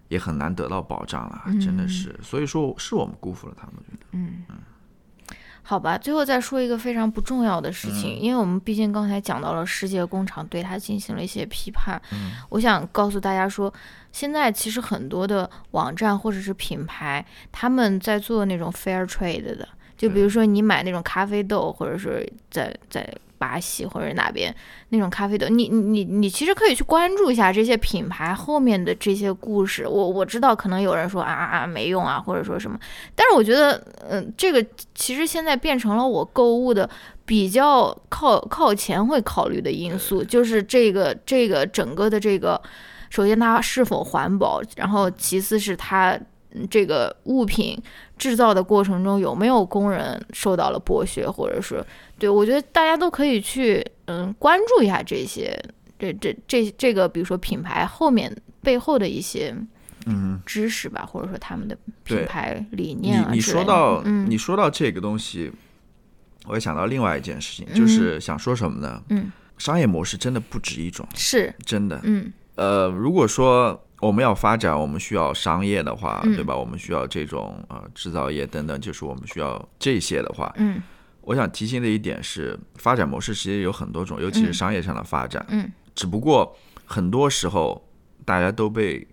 [0.10, 1.60] 也很难得到保障了，嗯。
[1.60, 3.74] 真的是，所以说是我们辜负了他们。
[3.76, 3.92] 我觉
[4.48, 4.56] 得
[5.70, 7.94] 好吧，最后再说一个非常不重要的事嗯。
[8.00, 12.32] 情，因为我们毕竟刚才讲到了世界工厂对它进行了一些批判，嗯。
[12.48, 13.72] 我想告诉大家说，
[14.14, 23.06] 现在其实很多的网站或者是品牌，他们在做那种 fair trade 的，就比如说你买那种咖啡豆，或者是在在
[23.38, 24.54] 巴西或者哪边
[24.90, 29.88] 那种咖啡豆，你你你你其实可以去关注一下这些品牌后面的这些故事。
[29.88, 32.80] 我我知道可能有人说啊啊啊没用啊，或者说什么，
[33.16, 34.66] 但是我觉得，嗯、这个
[34.96, 36.90] 其实现在变成了我购物的
[37.26, 42.62] 比较靠靠前会考虑的因素，就是这个这个整个的这个，
[43.10, 46.26] 首先它是否环保，然后其次是它嗯
[46.70, 47.78] 这个物品
[48.18, 51.84] 制造的过程中有没有工人受到了剥削，或者是
[52.18, 55.58] 对我觉得大家都可以去嗯关注一下这些
[56.00, 59.56] 这这这这个，比如说品牌后面背后的一些
[60.06, 65.52] 嗯，知识吧，或者说他们的品牌理念啊你之类的说到、嗯你说到这个东西，
[66.46, 69.04] 我也想到另外一件事情，就是想说什么呢？
[69.10, 72.00] 嗯，商业模式真的不止一种，是真的。
[72.04, 76.36] 嗯呃，如果说我们要发展，我们需要商业的话，嗯。
[76.36, 76.56] 对吧？
[76.56, 80.82] 我们需要这种呃制造业等等，就是我们需要这些的话，嗯。
[81.22, 85.46] 我想提醒的一点是，发展模式其实有很多种，尤其是商业上的发展。
[85.50, 87.86] 嗯，只不过很多时候
[88.24, 89.06] 大家都被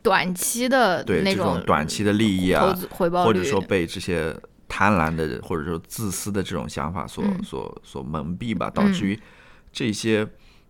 [0.00, 4.32] 短期的对这那种种短期的利益啊，回报，或者说被这些
[4.68, 7.42] 贪婪的或者说自私的这种想法所、嗯。
[7.42, 9.18] 所所蒙蔽吧，导致于
[9.72, 10.24] 这些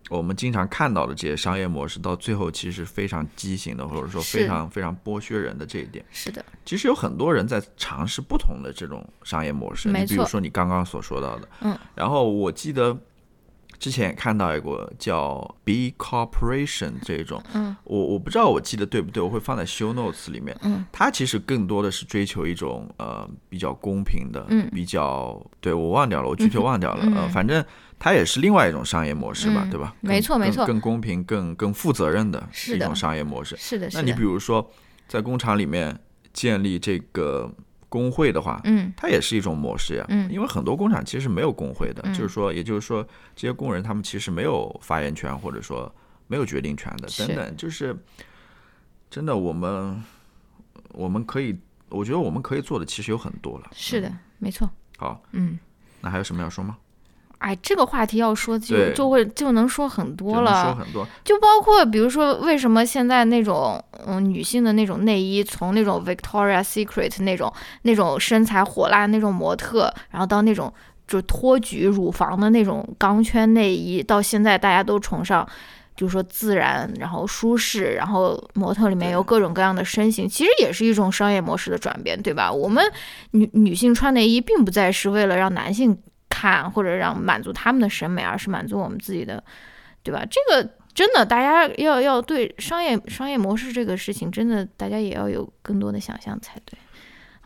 [0.09, 6.03] 我们经常看到的这些商业模式，到最后其实是非常畸形的，或者说非常非常剥削人的这一点。
[6.11, 12.97] 是的，其实有很多人在尝试不同的这种商业模式，没你比如说你刚刚所说到的，嗯，然后我记得
[13.79, 24.69] 之前也看到一个叫 B Corporation 这种，嗯，我我不知道我记得对不对，我会放在 Show Notes 里面，嗯，它其实更多的是追求一种呃比较公平的，嗯。
[24.71, 27.13] 比较对我忘掉了，我具体忘掉了，嗯。
[27.15, 27.63] 呃，反正
[27.99, 29.69] 它也是另外一种商业模式吧，嗯。
[29.69, 29.95] 对吧？
[30.01, 30.65] 没错没错。
[30.65, 33.55] 更公平、更更负责任的一种商业模式。
[33.57, 34.01] 是的，是的。
[34.01, 34.69] 那你比，如说，
[35.07, 35.97] 在工厂里面
[36.33, 37.51] 建立这个
[37.89, 40.05] 工会的话，嗯它也是一种模式呀。
[40.09, 45.93] 嗯因为很多工厂其实没有工会的，嗯就是说，也就是说，这些工人他们其实没有发言权，或者说
[46.27, 47.55] 没有决定权的，等等。
[47.55, 47.95] 就是
[49.09, 50.03] 真的，我们
[50.91, 51.57] 我们可以，
[51.89, 53.69] 我觉得我们可以做的其实有很多了。
[53.73, 55.57] 是的，没错，好，嗯。
[56.01, 56.77] 那还有什么要说吗？
[57.39, 61.07] 哎，这个话题要说就就会就能说很多了说了，很多。
[61.23, 67.51] 就包括比如说为什么现在那种嗯女性的那种内衣，从那种 Victoria Secret 那种
[67.83, 70.73] 那种身材火辣那种模特，然后到那种
[71.07, 75.47] 就托举乳房的那种钢圈内衣，到现在大家都崇尚。
[75.95, 82.51] 就是说自然，然后舒适，然后模特里面有各种各样的身形，其实也是一种商业模式的转变，对吧？
[82.51, 82.85] 我们
[83.31, 85.97] 女女性穿内衣，并不再是为了让男性
[86.29, 89.43] 看或者让满足他们的审美，而是满足我们自己的，
[90.03, 90.25] 对吧？
[90.29, 96.77] 这个真的，大家要要对商业商业模式这个事情，真的大家也要有更多的想象才对。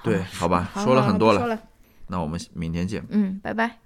[0.04, 1.60] 对好吧说了很多了
[2.08, 3.06] 那我们明天见。
[3.10, 3.81] 嗯，拜拜。